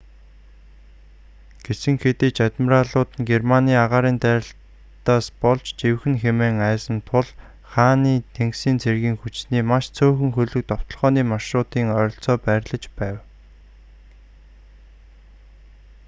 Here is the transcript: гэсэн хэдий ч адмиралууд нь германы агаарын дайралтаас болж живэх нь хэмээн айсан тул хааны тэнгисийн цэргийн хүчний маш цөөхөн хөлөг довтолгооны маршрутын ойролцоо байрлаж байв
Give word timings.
гэсэн 1.65 1.95
хэдий 2.03 2.31
ч 2.35 2.37
адмиралууд 2.47 3.11
нь 3.19 3.27
германы 3.31 3.73
агаарын 3.83 4.17
дайралтаас 4.23 5.25
болж 5.41 5.65
живэх 5.79 6.03
нь 6.11 6.21
хэмээн 6.23 6.57
айсан 6.69 6.97
тул 7.09 7.27
хааны 7.71 8.13
тэнгисийн 8.35 8.77
цэргийн 8.83 9.17
хүчний 9.21 9.63
маш 9.71 9.85
цөөхөн 9.97 10.31
хөлөг 10.35 10.63
довтолгооны 10.69 11.21
маршрутын 11.31 11.87
ойролцоо 11.97 12.35
байрлаж 12.45 12.83
байв 12.99 13.17